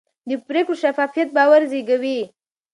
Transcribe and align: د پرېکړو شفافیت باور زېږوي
د 0.29 0.31
پرېکړو 0.47 0.79
شفافیت 0.81 1.29
باور 1.37 1.61
زېږوي 1.71 2.19